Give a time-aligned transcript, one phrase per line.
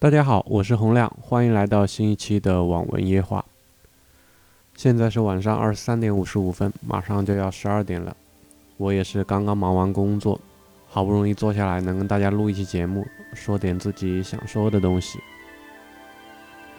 [0.00, 3.44] 大家好，我是洪亮，欢迎来到新一期的网文夜话。
[4.76, 8.16] 现在是晚上二十三点五十五分，马上就要十二点了。
[8.76, 10.40] 我也是刚刚忙完工作，
[10.86, 15.18] 好不容易坐下来能跟大家录一期节目，说点自己想说的东西。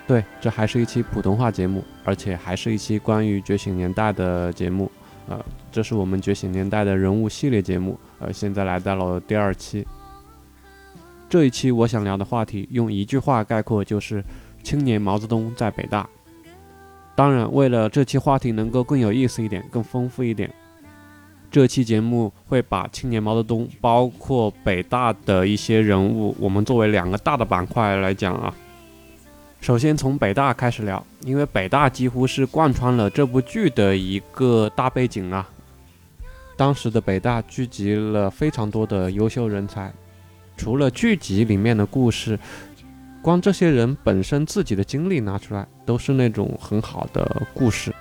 [0.08, 4.90] 对，这还是一期普通话节目，而且还是一期关于《觉醒年代》的节目。
[5.28, 5.44] 呃，
[5.74, 9.86] 这是我们《觉醒年代》的人物系列节目，呃，现在来到了第二期。
[11.30, 14.24] 这一期我想聊的话题，用一句话概括就是
[14.64, 16.10] “青年毛泽东在北大”。
[17.16, 20.52] 当然，为了这期话题能够更有意思一点、更丰富一点，
[21.52, 28.52] 这期节目会把青年毛泽东，包括北大的一些人物，我们作为两个大的板块来讲啊。
[29.62, 35.48] 首先从北大开始聊，因为北大几乎是贯穿了这部剧的一个大背景啊。
[36.58, 39.94] 当时的北大聚集了非常多的优秀人才。
[40.60, 42.38] 除了剧集里面的故事，
[43.22, 47.96] 光这些人本身自己的经历拿出来，都是那种很好的故事。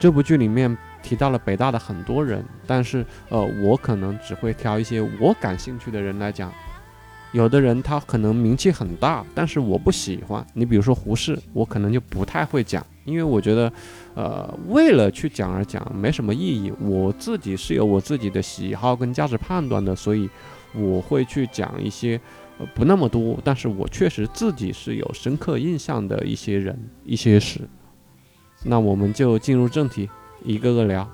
[0.00, 6.52] 这部剧里面提到了北大的很多人，但是呃，我可能只会挑一些我感兴趣的人来讲。
[7.30, 10.44] 有的人他可能名气很大，但是我不喜欢。
[10.52, 13.72] 你比如说胡适，我可能就不太会讲，因为我觉得，
[14.16, 16.72] 呃，为了去讲而讲没什么意义。
[16.80, 20.28] 我自己是有我自己的喜好跟价值判断的，所以。
[20.74, 22.20] 我会去讲一些，
[22.58, 27.60] 呃，不那么多，但是我确实自己是有深刻印象的一些人、一些事。
[28.62, 30.08] 那我们就进入正题，
[30.44, 31.08] 一个个聊。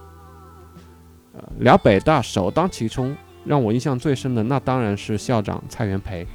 [1.34, 6.26] 呃，聊北大首当其冲，让我印象最深的那当然是校长蔡元培。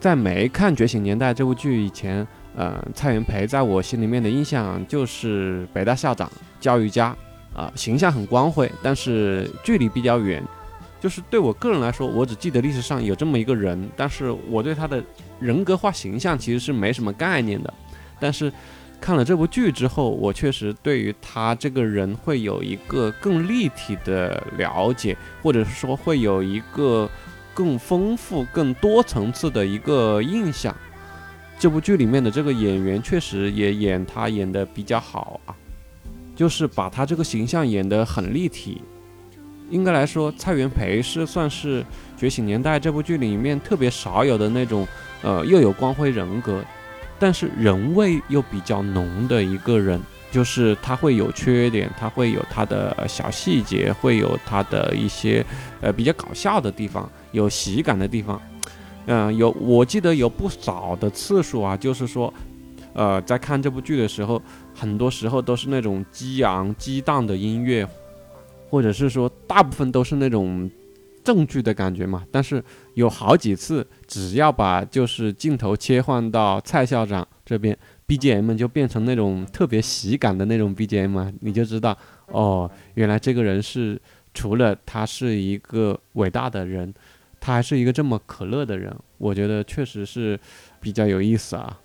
[0.00, 7.16] 在没看《觉醒年代》这部剧以前，呃，蔡元培在我心里面的印象就是北大校长、教育家，
[7.54, 10.42] 啊，形象很光辉，但是距离比较远。
[11.04, 15.04] 就是对我个人来说，我只记得历史上有这么一个人，但是我对他的
[15.38, 17.74] 人格化形象其实是没什么概念的。
[18.18, 18.50] 但是
[19.02, 27.06] 看了这部剧之后，我确实对于他这个人会有一个更立体的了解，或者是说会有一个
[27.52, 30.74] 更丰富、更多层次的一个印象。
[31.58, 35.54] 这部剧里面的这个演员确实也演他演的比较好啊，
[36.34, 38.80] 就是把他这个形象演得很立体。
[39.70, 41.82] 应该来说，蔡元培是算是
[42.16, 44.86] 《觉醒年代》这部剧里面特别少有的那种，
[45.22, 46.62] 呃，又有光辉人格，
[47.18, 50.00] 但是人味又比较浓的一个人。
[50.30, 55.46] 就是他会有缺点，他会有他的小细节，会有他的一些
[55.80, 58.42] 呃比较搞笑的地方，有喜感的地方。
[59.06, 62.34] 嗯，有我记得有不少的次数啊，就是说，
[62.94, 64.42] 呃，在看这部剧的时候，
[64.74, 67.86] 很多时候都是那种激昂激荡的音乐。
[68.74, 70.68] 或者是说，大部分都是那种
[71.22, 72.26] 正剧的感觉嘛。
[72.32, 72.60] 但是
[72.94, 81.96] 有好几次，只要把就是镜头切换到蔡校长这边，BGM 就变成那种特别喜感的那种 BGM，你就知道
[82.26, 83.96] 哦，原来这个人是
[84.34, 86.92] 除了他是一个伟大的人，
[87.38, 88.92] 他还是一个这么可乐的人。
[89.18, 90.36] 我觉得确实是
[90.80, 91.78] 比较有意思啊。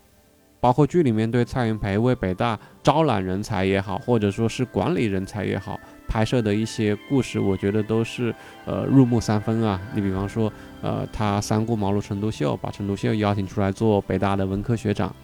[0.60, 9.80] 包括剧里面对蔡元培为北大招揽人才也好，或者说是管理人才也好，拍摄的一些故事，我觉得都是呃入木三分啊。
[9.94, 15.16] 你比方说，呃，他三顾茅庐陈独秀，把陈独秀邀请出来做北大的文科学长，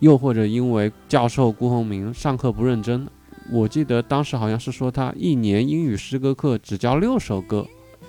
[0.00, 3.06] 又或者因为教授辜鸿铭上课不认真，
[3.52, 7.66] 我记得当时好像是说他一年英语诗歌课只教六首歌，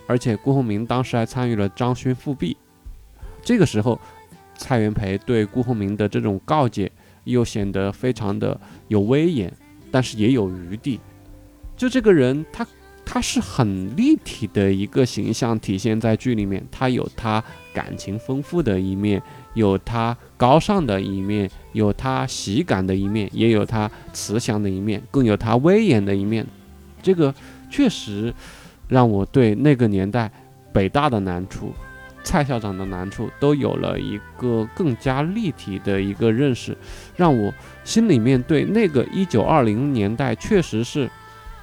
[0.08, 2.56] 而且辜鸿铭当时还参与了张勋复辟，
[3.44, 4.00] 这个时候。
[4.62, 6.92] 蔡元培对辜鸿铭的这种告诫，
[7.24, 8.60] 又显得非常的
[8.90, 9.50] 有威严，
[9.90, 11.00] 但是也有余地。
[11.80, 12.68] 就这个人，他
[13.06, 16.62] 他是很立体的一个形象，体现在剧里面。
[16.70, 17.42] 他有他
[17.74, 19.22] 感情丰富的一面，
[19.54, 26.46] 有他高尚的一面，有他喜感的一面，也有他慈祥的一面，更有他威严的一面。
[27.02, 27.34] 这个
[27.70, 28.34] 确实
[28.90, 30.30] 让我对那个年代
[30.74, 31.72] 北大的难处。
[32.22, 36.78] 蔡校长的难处都有了一个更加立体的一个认识，
[37.16, 37.52] 让我
[37.86, 41.10] 心里面对那个一九二零年代确实是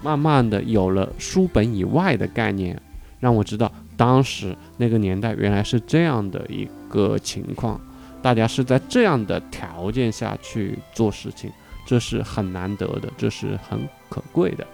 [0.02, 2.81] 慢慢的有了书本以外的概念，
[3.20, 7.81] 让我知道当时那个年代原来是这样的一个情况，
[8.22, 11.50] 大家是在这样的条件下去做事情，
[11.87, 14.66] 这是很难得的，这是很可贵的。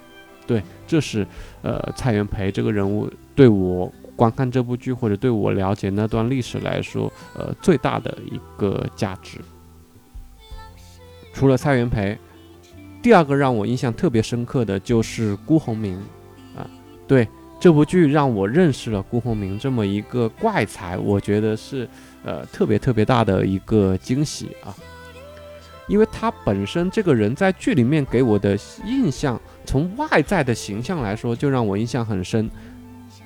[0.47, 1.27] 对，这是
[1.63, 3.93] 呃蔡元培这个人物对我。
[4.15, 9.39] 观看这部剧或者对我了解那段历史来说，呃，最大的一个价值。
[11.33, 12.17] 除了蔡元培，
[13.03, 15.99] 第二个让我印象特别深刻的就是辜鸿铭
[16.57, 16.65] 啊。
[17.07, 17.27] 对
[17.61, 21.89] 这部剧让我认识了辜鸿铭这么一个怪才，我觉得是
[22.25, 24.75] 呃特别特别大的一个惊喜啊，
[25.89, 32.49] 因为他本身这个人在剧里面给我的印象，从外在的形象来说，就让我印象很深。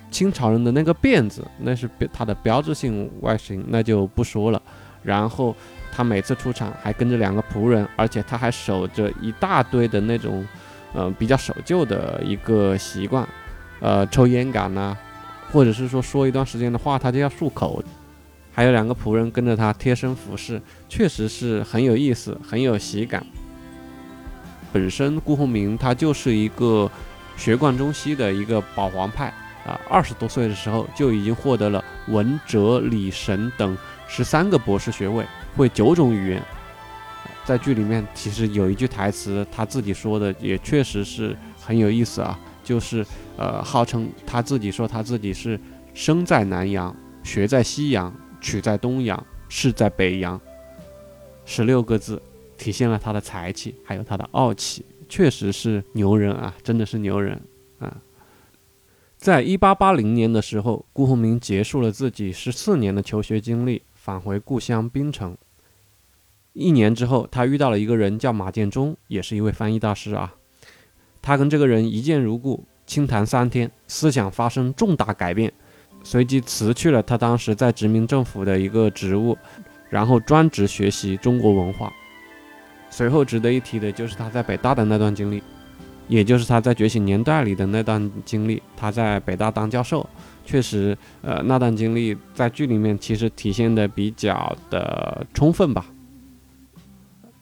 [0.08, 4.62] 清朝人的那个辫子，那是他的标志性外形，那就不说了。
[5.02, 5.54] 然后
[5.96, 10.46] 他每次出场还跟着两个仆人，而且他还守着一大堆的那种，
[10.94, 13.26] 嗯，比较守旧的一个习惯，
[13.80, 14.94] 呃，抽烟杆呐，
[15.50, 17.82] 或者是说说一段时间的话，他就要漱口。
[18.52, 23.24] 还有两个仆人跟着他贴身服侍，确实是很有意思，很有喜感。
[24.72, 26.90] 本身顾鸿铭他就是一个
[27.38, 29.32] 学贯中西的一个保皇派。
[29.66, 33.76] 啊，二十多岁的时候就已经获得了文哲理神等
[34.06, 35.26] 十三个博士学位，
[35.56, 36.42] 会九种语言。
[37.44, 43.06] 在剧里面，其实有一句台词，他自己说的也确实是很有意思啊，就是
[43.36, 45.58] 呃，号称他自己说他自己是
[45.94, 50.40] 生在南洋，学在西洋，娶在东洋，事在北洋。
[51.44, 52.20] 十六个字，
[52.58, 57.40] 体现了他的才气，还有他的傲气，确实是牛人啊，真的是牛人
[57.78, 57.96] 啊。
[59.16, 65.36] 在一八八零年的时候，辜鸿铭结束了自己十四年的求学经历，返回故乡槟城。
[66.58, 70.32] 一年之后，他遇到了一个人，叫马建忠，也是一位翻译大师啊。
[71.20, 75.52] 他跟这个人一见如故，倾谈三天，思想发生重大改变，
[76.02, 79.36] 随即辞去了他当时在殖民政府的一个职务，
[79.90, 81.92] 然后专职学习中国文化。
[82.88, 85.42] 随后值得一提的就是他在北大的那段经历。
[86.08, 90.08] 也就是他在《觉醒年代》里的那段经历，他在北大当教授，
[90.44, 95.84] 确实，呃，那段经历在剧里面其实体现的比较的充分吧。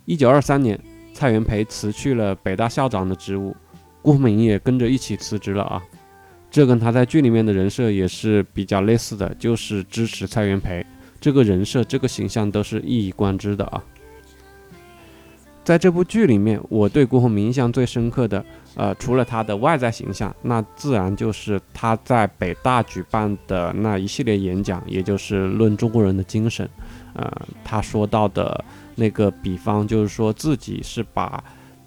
[0.06, 0.78] 一九二三年，
[1.12, 3.56] 蔡元培辞去了北大校长的职务，
[4.02, 5.82] 郭鸿铭也跟着一起辞职了啊。
[6.50, 10.84] 这跟他在剧里面的人设也是比较类似的，就是支持蔡元培
[11.20, 13.82] 这个人设，这个形象都是一以贯之的啊。
[15.64, 18.44] 在这部剧里面，我对郭鸿铭印象最深刻的，
[18.76, 26.68] 呃，除了他的外在形象，那自然就是他在北大举办的那一系列演讲，也就是论中国人的精神。
[27.14, 27.32] 呃，
[27.64, 28.62] 他说到的
[28.96, 31.42] 那个比方，就是说自己是把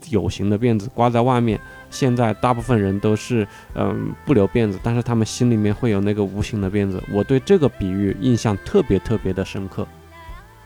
[0.09, 1.59] 有形的辫子挂在外面，
[1.89, 7.01] 现在大部分人都是嗯不留辫子，但是他们心里面会有那个无形的辫子。
[7.11, 9.87] 我对这个比喻印象特别特别的深刻。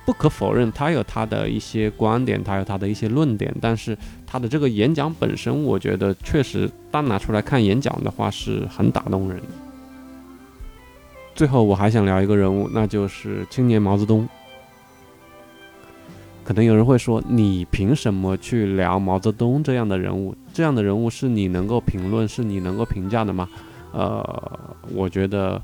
[0.03, 3.95] 不可否认，他有他的一些观点，他有他的一些论点，但是
[4.25, 9.39] 他的这个演讲本身，我觉得确实单拿出来看演讲的话是很打动人。
[11.35, 14.27] 最后，我还想聊一个人物，那就是青年毛泽东。
[16.51, 20.35] 可能有人会说，你凭什么去聊毛泽东这样的人物？
[20.51, 23.47] 这样的人物是你能够评论、是你能够评价的吗？
[23.93, 24.59] 呃，
[24.93, 25.61] 我觉得。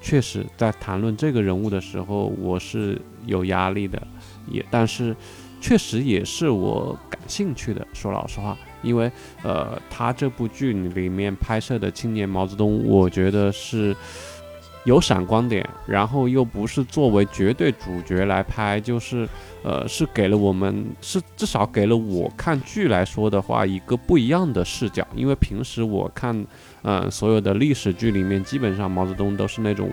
[0.00, 4.00] 确实，在谈论这个人物的时候，我是有压力的，
[4.48, 5.16] 也但是，
[5.60, 7.84] 确实也是我感兴趣的。
[7.92, 9.10] 说老实话，因为
[9.42, 13.96] 呃，他这部剧里面拍摄的青年毛泽东，我觉得是
[14.86, 19.28] 有闪光点，然后又不是作为绝对主角来拍，就是
[19.62, 25.06] 呃，是给了我们，是至少给了我看剧来说的话，一个不一样的视角。
[25.14, 26.46] 因为平时我看。
[26.88, 29.90] 嗯，所有的历史剧里面，基本上毛泽东都是那种，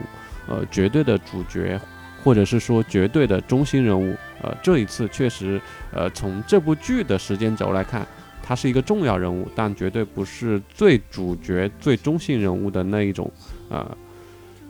[0.47, 1.81] 呃，绝对的主角，
[2.23, 4.15] 或者是说绝对的中心人物。
[4.43, 5.59] 呃，这一次确实，
[5.91, 8.05] 呃，从这部剧的时间轴来看，
[8.43, 13.27] 他是一个重要人物，但绝对不是最主角、最中心人物的那一种。
[13.71, 13.97] 呃，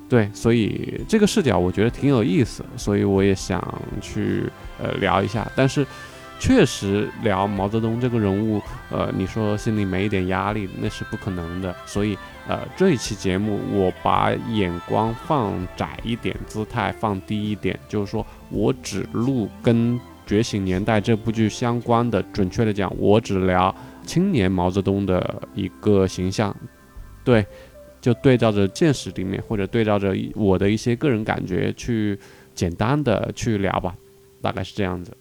[0.09, 3.61] 对，所以这个视角我觉得挺有意思，所以我也想
[4.01, 4.43] 去
[4.81, 5.85] 呃聊一下，但是。
[6.39, 11.73] 确实聊毛泽东这个人物，呃，你说心里没一点压力，那是不可能的。
[11.85, 12.17] 所以，
[12.49, 23.73] 呃，这一期节目我把眼光放窄一点，姿态放低一点，就是说我只录跟《觉醒年代》这部剧相关的，准确的讲，我只聊
[24.05, 26.53] 青年毛泽东的一个形象。
[27.23, 27.45] 对，
[28.03, 32.19] 就对照着现实里面，或者对照着我的一些个人感觉去
[32.53, 33.95] 简单的去聊吧，
[34.41, 35.15] 大概是这样子。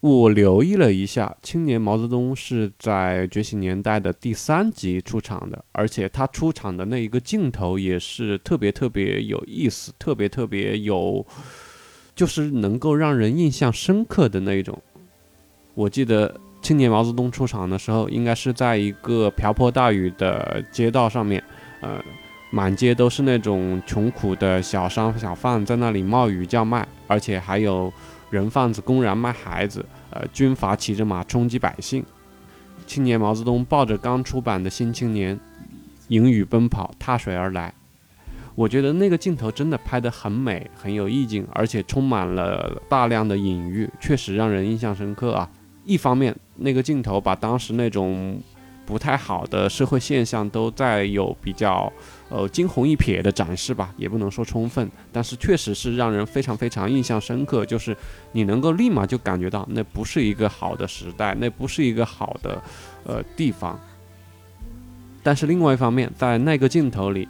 [0.00, 11.26] 我留意了一下，青年毛泽东是在《觉醒年代》的第三集出场的，而且他出场的那一个镜头也是特别特别有意思，特别特别有，
[12.14, 14.82] 就是能够让人印象深刻的那一种。
[15.74, 21.42] 我记得青年毛泽东出场的时候，应该是在一个瓢泼大雨的街道上面，
[21.80, 22.02] 呃，
[22.50, 27.92] 满街都是那种穷苦的小商小贩在那里冒雨叫卖，而且还有。
[28.30, 32.04] 人贩子公然卖孩子，呃，军阀骑着马冲击百姓，
[32.86, 35.36] 青年毛泽东抱着刚出版的《新青年》，
[36.06, 37.74] 迎雨奔跑，踏水而来。
[38.54, 45.50] 我觉得那个镜头真的拍得很美，很有意境，而且充满了大量的隐喻，确实让人印象深刻啊。
[45.90, 48.40] 一方面，那个镜头把当时那种
[48.86, 51.92] 不太好的社会现象都在有比较
[52.28, 57.96] 呃惊鸿一瞥的展示吧，也不能说充分，但是确实是让人非常非常印象深刻，就是
[58.30, 62.62] 你能够立马就感觉到那不是一个好的时代，那不是一个好的
[63.04, 63.76] 呃地方。
[65.24, 67.28] 但是另外一方面，在那个镜头里，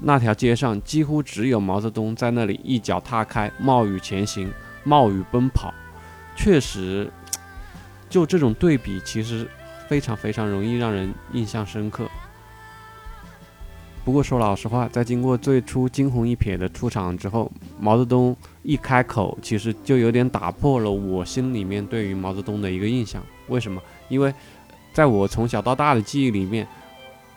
[0.00, 4.48] 那条街上几乎只有毛泽东在那里一脚踏开，冒雨前行，
[4.84, 5.74] 冒雨奔跑，
[6.36, 7.10] 确实。
[8.08, 9.46] 就这种对比，其实
[9.88, 12.06] 非常非常容易让人印象深刻。
[14.04, 23.22] 不过说老实话，在经过最初惊鸿一瞥的出场之后，毛泽东一开口，其实就有点打破了我心里面对于毛泽东的一个印象。
[23.48, 23.82] 为什么？
[24.08, 24.32] 因为
[24.92, 26.66] 在我从小到大的记忆里面。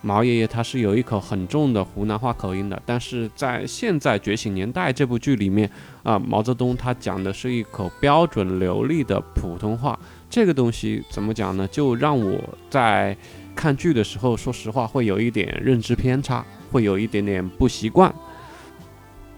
[0.02, 5.70] 毛爷爷他是有一口很重的湖南话口音的，但是在现在《觉醒年代》这部剧里面，
[6.04, 11.68] 啊，毛泽东他讲的是一口标准流利的普通话，这个东西怎么讲呢？
[11.68, 12.40] 就让我
[12.70, 13.16] 在
[13.54, 18.14] 看剧的时候，说实话会有一点认知偏差，会有一点点不习惯。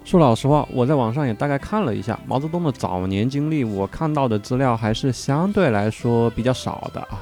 [0.04, 7.20] 说老实话，我在网上也大概看了一下毛泽东的早年经历，我看到的资料还是相对来说比较少的啊。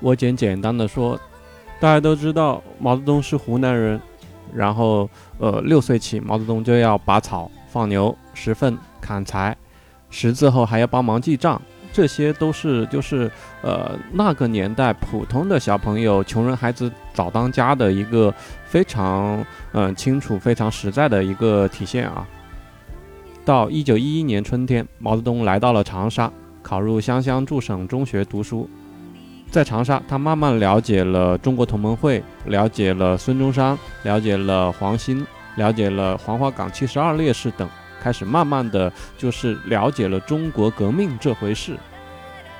[0.00, 1.16] 我简简单的说。
[1.78, 4.00] 大家都知道毛泽东是湖南人，
[4.54, 9.56] 然后呃六岁起毛泽东就要拔草、放牛、拾粪、砍柴，
[10.08, 11.60] 识字后还要帮忙记账，
[11.92, 13.30] 这些都是就是
[13.62, 18.32] 呃那个年代普通的小朋友、穷人孩子早当家的一个
[18.64, 22.26] 非常嗯清楚、非常实在的一个体现啊。
[23.44, 28.68] 到一九一一年春天，毛泽东来到了长沙，考入湘乡驻省中学读书。
[29.50, 35.26] 在长沙，他慢慢了解了中国同盟会，了解了孙中山，了解了黄兴，
[35.56, 37.66] 了解了黄花岗七十二烈士等，
[38.02, 41.76] 开始慢慢的就是了解了中国革命这回事。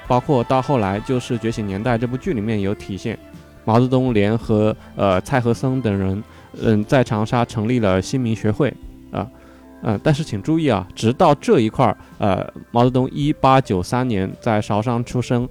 [0.08, 3.18] 包括到后来，就是《觉醒年代》这部剧里面有体现，
[3.64, 6.22] 毛泽东联合呃蔡和森等人，
[6.62, 8.72] 嗯，在长沙成立了新民学会，
[9.10, 9.26] 啊，
[9.82, 15.46] 嗯，但是请注意啊，直到这一块儿，呃，毛泽东一八九三年在韶山出生。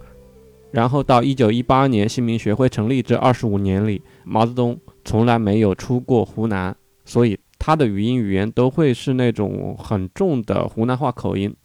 [0.75, 11.55] 然后到一九一八年，新民学会成立这二十五年里，毛泽东从来没有出过湖南，所以他的语音语言都会是那种很重的湖南话口音。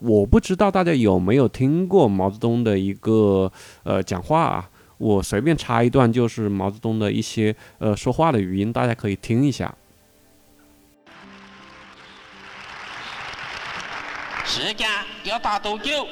[0.00, 3.50] 我不知道大家有没有听过毛泽东的一个
[3.84, 4.68] 呃讲话啊？
[4.98, 9.74] 我随便插一段，就是毛泽东的一些呃说话的语音，大家可以听一下。
[14.44, 14.86] 时间
[15.24, 16.06] 要打多久？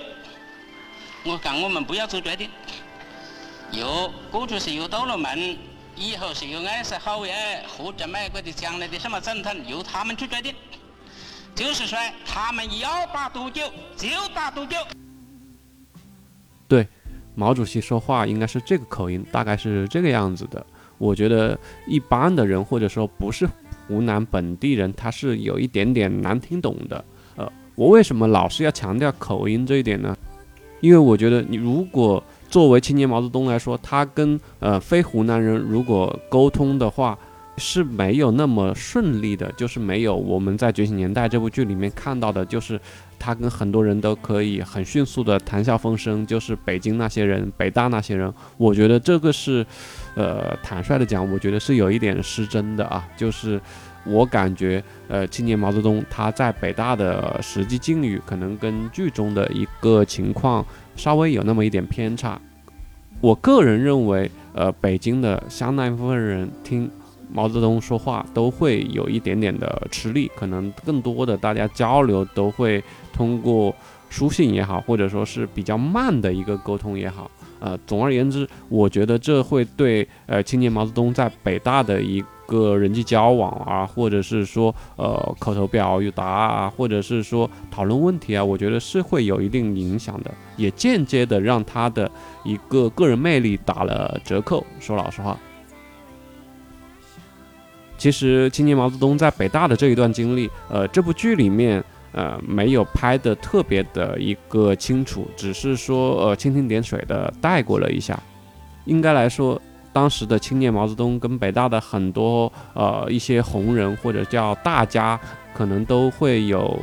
[1.25, 2.51] 我讲，我们不要做决定。
[3.71, 5.57] 有过去是有道路门，
[5.95, 10.53] 以后是有二十后耶，或者美国的将来的什么总统，由他们去决定。
[11.55, 13.63] 就是说，他们要打多久
[13.97, 14.77] 就打多久。
[16.67, 16.89] 对，
[17.37, 20.67] 毛主席说话应该是这个口音，大概是这个样子的。
[20.99, 23.49] 我觉得一般的人或者说不是
[23.87, 27.05] 湖南本地人，他是有一点点难听懂的。
[27.37, 30.17] 呃，我为什么老是要强调口音这一点呢？
[30.83, 37.19] 因为我觉得，你如果作为青年毛泽东来说，他跟呃非湖南人如果沟通的话，
[37.57, 42.79] 是没有那么顺利的，就是没有我们在《觉醒年代》这部剧里面看到的，就是
[43.19, 49.65] 他跟很多人都可以很迅速的谈笑风生，就是北京那些人、北大那些人，我觉得这个是，
[50.17, 53.61] 呃，坦率的讲，我觉得是有一点失真的啊，就是。
[54.05, 60.65] 我感觉，呃，青年毛泽东他在北大的实际境遇，可能跟剧中的一个情况
[60.97, 62.41] 稍微有那么一点偏差。
[63.21, 66.91] 我个人认为，呃，北京的相当一部分人听
[67.33, 72.83] 毛泽东说话都会有一点点的吃力，可能更多的大家交流都会
[73.13, 73.73] 通过
[74.11, 77.31] 书信也好，或者说是比较慢的一个沟通也好。
[77.61, 92.11] 呃，总而言之，我觉得这会对呃青年毛泽东在北大的一个人际交往啊，或者是说呃口头表达啊，或者是说讨论问题啊，我觉得是会有一定影响的，也间接的让他的
[92.45, 94.65] 一个个人魅力打了折扣。
[94.81, 95.39] 说老实话，
[97.97, 101.83] 其实青年毛泽东在北大的这一段经历，呃，这部剧里面。
[102.15, 108.23] 呃，没有拍的特别的一个清楚，只是说呃蜻蜓点水的带过了一下。
[108.85, 109.59] 应该来说，
[109.93, 115.19] 当时的青年毛泽东跟北大的很多呃一些红人或者叫大家，
[115.55, 116.79] 可能都会有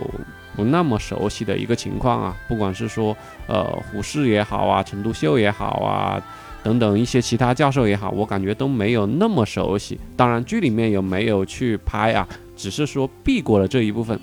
[0.55, 2.35] 不那么熟悉的一个情况啊。
[2.47, 3.15] 不管是说
[3.47, 6.21] 呃胡适也好啊，陈独秀也好啊，
[6.61, 9.99] 等等一些其他教授也好，我感觉都没有那么熟悉。
[10.15, 12.27] 当然，剧里面有没有去拍啊？
[12.55, 14.19] 只是说避过了这一部分，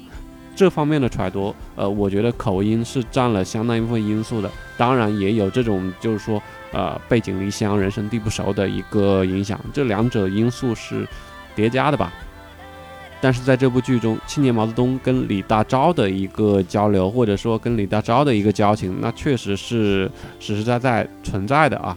[0.55, 4.51] 这方面的揣度，呃，我觉得口音是占了相当一部分因素的。
[4.77, 6.41] 当然，也有这种就是说，
[6.73, 11.07] 呃，背井离乡、人生地不熟的一个影响，这两者因素是
[11.55, 12.13] 叠加的吧。
[13.19, 21.97] 但是在这部剧中，青年毛泽东跟李大钊的一个交流，或者说跟李大钊的一个交情，那确实是实实在在存在的啊。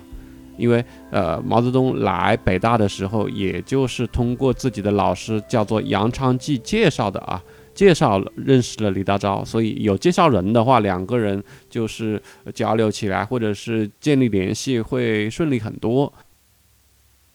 [0.57, 7.41] 因为呃，毛泽东来北大的时候，也就是通过自己的老师叫做杨昌济介绍的啊，
[7.79, 12.21] 介绍了认识了李大钊，所以有介绍人的话，两个人就是
[12.53, 16.12] 交流起来或者是建立联系会顺利很多。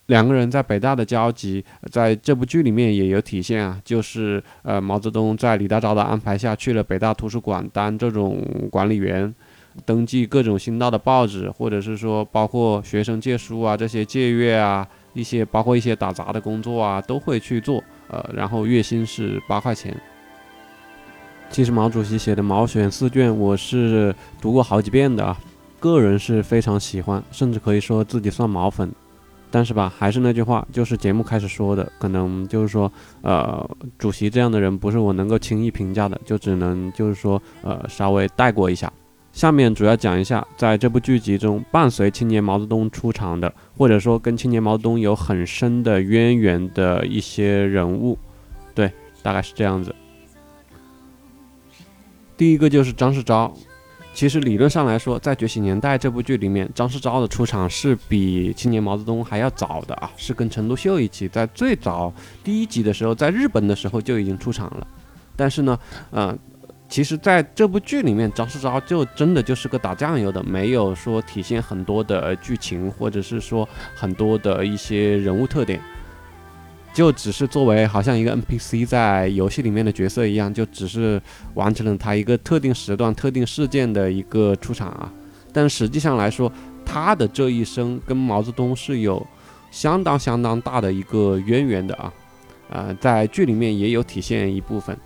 [0.09, 9.35] 两个人在北大的交集，在这部剧里面也有体现啊，就是呃，毛泽东在李大钊的安排下去了北大图书馆当这种管理员。
[9.87, 17.83] 登记各种新到的报纸，或者是说包括学生借书啊，这些借阅啊，一些包括一些打杂的工作啊，都会去做。
[18.09, 19.97] 呃，然后月薪是八块钱。
[21.55, 25.39] 其实毛主席写的《毛选》四卷，我是读过好几遍的啊，
[25.79, 28.91] 个人是非常喜欢，甚至可以说自己算毛粉。
[29.53, 32.91] 但是吧，还是那句话，就是节目开始说的，可能就是说，
[33.23, 38.93] 呃，主席这样的人不是我能够轻易评价的，就只能就是说，呃，稍微带过一下。
[39.31, 48.19] 下面主要讲一下，在这部剧集中，伴随青年毛泽东出场的，或者说跟青年毛泽东有很深的渊源的一些人物，
[48.75, 48.91] 对，
[49.23, 49.95] 大概是这样子。
[52.37, 53.53] 第一个就是张世钊，
[54.13, 62.13] 其实理论上来说，在《觉醒年代》这部剧里面，张世钊的出场是比青年毛泽东还要早的啊，是跟陈独秀一起在最早
[62.43, 64.87] 第一集的时候，在日本的时候就已经出场了，
[65.37, 65.79] 但是呢，
[66.13, 66.39] 嗯。
[66.87, 75.81] 其实，在这部剧里面，张世钊就真的就是个打酱油的，没有说体现很多的剧情，或者是说很多的一些人物特点，
[76.95, 81.21] 就只是作为好像一个 NPC 在游戏里面的角色一样，就只是
[81.55, 85.13] 完成了他一个特定时段、特定事件的一个出场啊。
[85.53, 86.51] 但实际上来说，
[86.87, 89.27] 他的这一生跟毛泽东是有
[89.71, 92.13] 相当相当大的一个渊源的啊。
[92.71, 94.97] 呃，在剧里面也有体现一部分，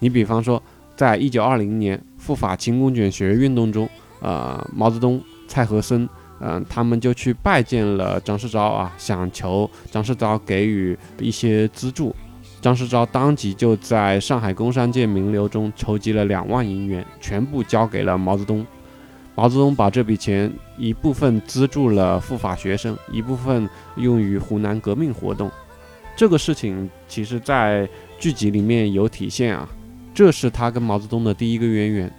[0.00, 0.62] 你比方说。
[0.96, 3.88] 在一九二零年赴法勤工俭学运动中，
[4.20, 6.06] 呃，毛泽东、蔡和森，
[6.40, 12.14] 嗯，他们就去拜见了张世钊啊，想求张世钊给予一些资助。
[12.60, 18.66] 张世钊当即就在上海工商界名流中筹集了两万银元，全部交给了毛泽东。
[19.34, 25.50] 毛泽东把这笔钱一部分资助了赴法学生，一部分用于湖南革命活动。
[26.16, 29.66] 这个事情其实，在剧集里面有体现啊。
[30.12, 32.12] 这是他跟毛泽东的第一个渊源，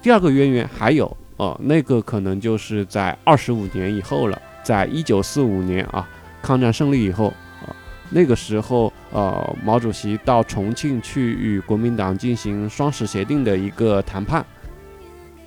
[0.00, 6.08] 第二个渊源还有哦，那个可能就是在二十五年以后了，在一九四五年啊，
[6.42, 7.28] 抗战胜利以后
[7.64, 7.74] 啊，
[8.10, 14.44] 那个时候呃，毛主席到重庆去与国民党进行双十协定的一个谈判，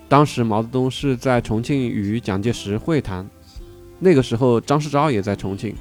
[0.07, 3.29] 当时毛泽东是在重庆与蒋介石会谈，
[3.99, 5.75] 那个时候张世钊也在重庆，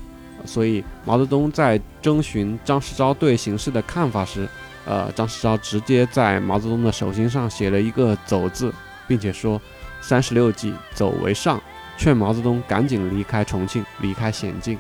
[0.44, 4.48] 所以毛泽东在征询张世钊对形势的看法时。
[4.86, 8.72] 呃，张世钊直接在毛泽东的手心上写了一个“走”字，
[9.06, 9.60] 并且说
[10.00, 11.60] ：“三十六计，走为上。”
[11.98, 14.78] 劝毛泽东赶紧离开重庆，离开险境。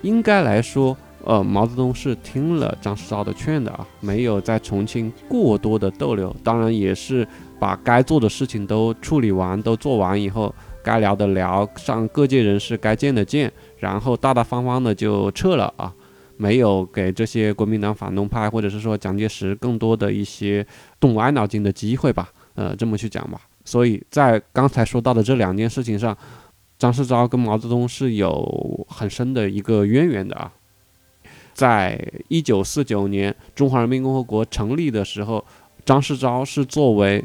[0.00, 6.34] 应该来说，呃，毛泽东是听了张世钊的劝的啊，没有在重庆过多的逗留。
[6.42, 15.92] 当然，也是把该做的事情都处理完、都做完以后，该聊的聊，上各界人士该见的见，然后大大方方的就撤了啊。
[16.38, 20.66] 没有给这些国民党反动派，或者是说蒋介石更多的一些
[20.98, 23.38] 动歪脑筋的机会吧，呃，这么去讲吧。
[23.70, 26.18] 所以在刚才说到的这两件事情上，
[26.76, 30.52] 张世钊跟毛泽东是有很深的一个渊源的啊。
[31.54, 35.44] 在一九四九年中华人民共和国成立的时候，
[35.84, 37.24] 张世钊是作为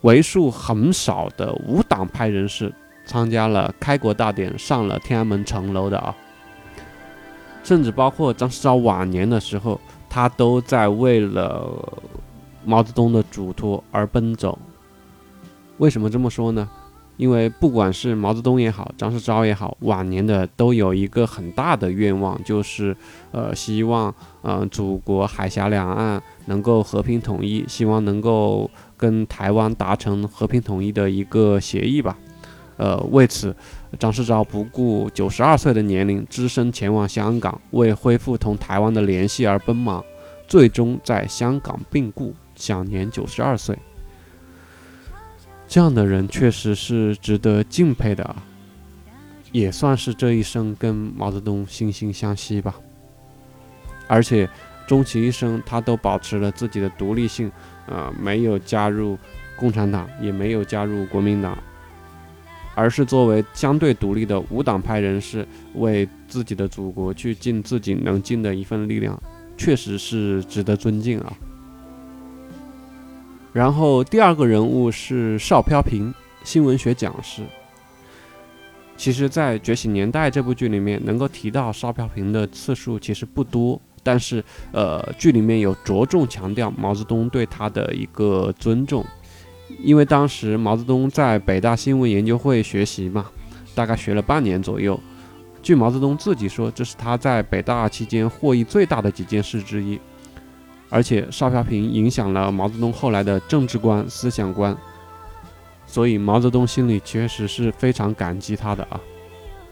[0.00, 2.72] 为数很少的无党派人士
[3.04, 6.16] 参加了开国大典，上了天安门城楼的啊。
[7.62, 11.70] 甚至包括张世钊晚年的时候，他都在为了
[12.64, 14.58] 毛泽东的嘱托而奔走。
[15.78, 16.68] 为什么这么说呢？
[17.16, 22.94] 因为不管是毛泽东也好，张世钊也好，晚年的都有一个很大的愿望，就是
[23.32, 32.18] 呃，希望嗯，祖国海峡两岸能够和平统一，希望能够跟台湾达成和平统一的一个协议吧。
[32.76, 33.56] 呃，为此，
[33.98, 40.04] 张世钊不顾九十二岁的年龄，只身前往香港，为恢复同台湾的联系而奔忙，
[40.46, 43.74] 最终在香港病故，享年九十二岁。
[45.68, 48.42] 这样的人确实是值得敬佩的啊！
[49.52, 52.74] 也算是这一生跟毛泽东惺惺相惜吧。
[54.06, 54.48] 而且
[54.86, 57.50] 终其一生，他都保持了自己的独立性，
[57.88, 59.18] 呃，没有加入
[59.56, 61.58] 共产党，也没有加入国民党，
[62.76, 69.20] 而是作为相对独立的无党派人士，为自己的祖国去尽自己能尽的一份力量，
[69.56, 71.32] 确实是值得尊敬啊。
[73.56, 76.12] 然后第二个人物是邵飘萍，
[76.44, 77.40] 新闻学讲师。
[78.98, 83.80] 其实，在《觉醒年代》这部剧里面，能够提到邵飘萍的次数其实不多。
[84.02, 89.02] 但是，呃，剧里面有着重强调毛泽东对他的一个尊重，
[89.82, 93.24] 因为当时毛泽东在北大新闻研究会学习嘛，
[93.74, 95.00] 大概学了半年左右。
[95.62, 99.98] 据毛泽东自己说，这是他在北大期间获益最大的几件事之一。
[100.88, 104.76] 而且，邵飘萍影响了毛泽东后来的政治观、思想观，
[105.86, 109.00] 所以毛泽东心里确实是非常感激他的啊。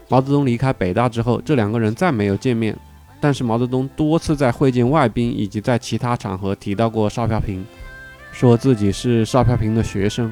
[0.09, 2.77] 毛泽东离开北大之后，这两个人再没有见面。
[3.21, 7.65] 但是毛泽东多次在会见外宾以及在其他场合提到过邵飘萍，
[8.31, 10.31] 说自己是邵飘萍的学生。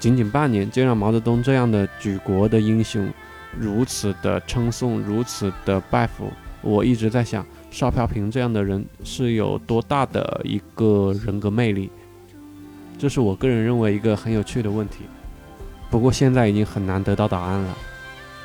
[0.00, 3.08] 仅仅半年就让毛泽东这样的举国的英雄
[3.56, 6.32] 如此的称颂，如此的拜服。
[6.62, 11.90] 我一直在想，邵飘萍这样的人是有多大的一个人格魅力？
[12.98, 15.04] 这是我个人认为一个很有趣的问题。
[15.88, 17.76] 不过现在已经很难得到答案了。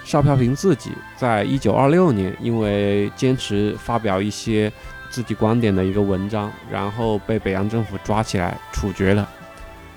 [0.03, 4.71] 邵飘萍自己在一九二六年，因为坚持发表一些
[5.09, 9.27] 自己观点的一个文章，然后被北洋政府抓起来处决了，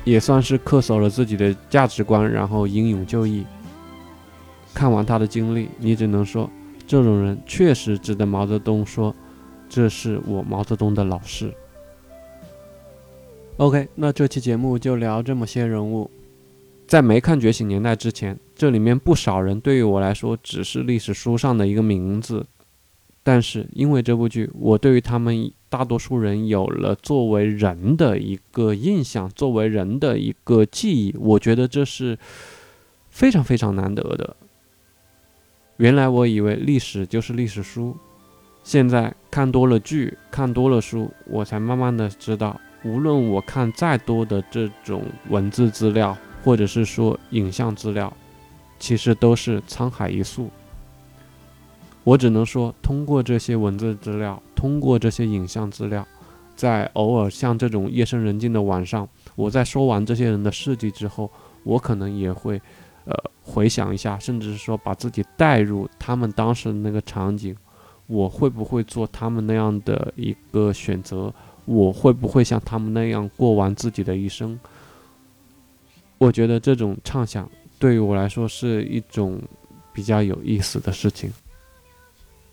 [0.04, 3.44] 也算是恪守了自己的价值观，然后英勇就义。
[4.72, 6.48] 看完他的经历，你只能说，
[6.88, 9.14] 这种人确实值得毛泽东说
[9.68, 11.52] ：“这是我毛泽东的老师。”
[13.58, 16.10] OK，那这期节目就聊这么些人物。
[16.86, 22.46] 在没看《觉醒年代》之前，这里面不少人对于我来说只是历史书上的一个名字，
[23.22, 32.18] 但是因为这部剧，我对于他们大多数人有了作为人的一个印象，作为人的一个记忆，我觉得这是
[33.10, 34.34] 非常非常难得的。
[35.78, 37.96] 原来我以为历史就是历史书，
[38.62, 46.16] 现在看多了剧，看多了书，我才慢慢的知道，无论我看再多的这种文字资料。
[46.44, 48.10] 或者是说影像资料，
[48.78, 50.48] 其实都是沧海一粟。
[52.04, 56.06] 我只能说，通过这些文字资料，通过这些影像资料，
[56.54, 61.28] 在偶尔像这种夜深人静的晚上，我在说完这些人的事迹之后，
[61.64, 62.62] 我可能也会，
[63.08, 67.56] 呃，回想一下，甚至是说把自己带入他们当时的那个场景，
[68.06, 71.32] 我会不会做他们那样的一个选择？
[71.64, 74.58] 我会不会像他们那样过完自己的一生？
[76.18, 79.40] 我觉得这种畅想对于我来说是一种
[79.92, 81.32] 比较有意思的事情，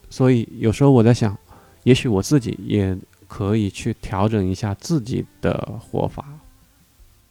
[0.08, 1.36] 所以有时候我在想，
[1.82, 6.24] 也许我自己也可以去调整一下自己的活法，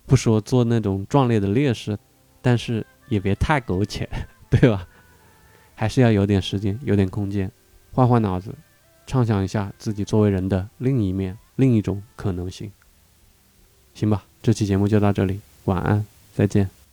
[0.06, 1.98] 不说做那种壮烈的烈士，
[2.42, 4.10] 但是也别太苟且，
[4.50, 4.88] 对吧？
[5.76, 7.52] 还是要有点时间，有点空间，
[7.92, 8.56] 换换脑子，
[9.06, 12.72] 畅想一下自己作为人的另一面，另一种可能性。
[13.94, 16.06] 行吧，这期节目就到这里，晚安。
[16.34, 16.85] 再见。